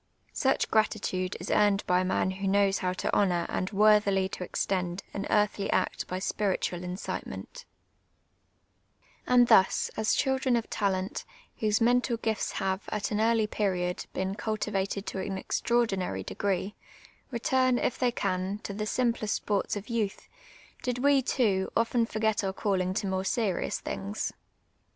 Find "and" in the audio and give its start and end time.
3.49-3.69, 9.27-9.47